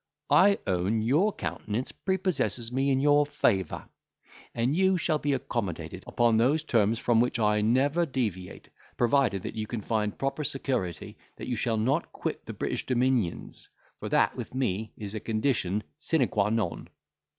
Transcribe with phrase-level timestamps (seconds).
[0.31, 3.87] I own your countenance prepossesses me in your favour;
[4.55, 9.67] and you shall be accommodated, upon those terms from which I never deviate, provided you
[9.67, 13.69] can find proper security, that you shall not quit the British dominions;
[13.99, 16.87] for that, with me, is a condition sine qua non."